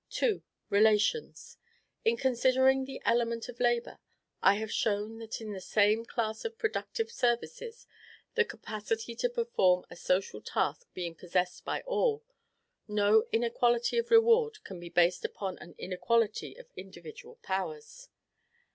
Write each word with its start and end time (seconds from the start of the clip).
II. 0.19 0.41
RELATIONS. 0.71 1.57
In 2.03 2.17
considering 2.17 2.85
the 2.85 2.99
element 3.05 3.47
of 3.47 3.59
labor, 3.59 3.99
I 4.41 4.55
have 4.55 4.71
shown 4.71 5.19
that 5.19 5.39
in 5.39 5.51
the 5.51 5.61
same 5.61 6.05
class 6.07 6.43
of 6.43 6.57
productive 6.57 7.11
services, 7.11 7.85
the 8.33 8.43
capacity 8.43 9.13
to 9.17 9.29
perform 9.29 9.85
a 9.91 9.95
social 9.95 10.41
task 10.41 10.87
being 10.95 11.13
possessed 11.13 11.63
by 11.65 11.81
all, 11.81 12.23
no 12.87 13.27
inequality 13.31 13.99
of 13.99 14.09
reward 14.09 14.63
can 14.63 14.79
be 14.79 14.89
based 14.89 15.23
upon 15.23 15.59
an 15.59 15.75
inequality 15.77 16.55
of 16.55 16.71
individual 16.75 17.35
powers. 17.43 18.09